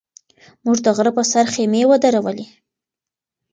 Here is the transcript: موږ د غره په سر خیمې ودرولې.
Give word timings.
موږ 0.63 0.77
د 0.85 0.87
غره 0.95 1.11
په 1.17 1.23
سر 1.31 1.45
خیمې 1.53 1.81
ودرولې. 1.89 2.45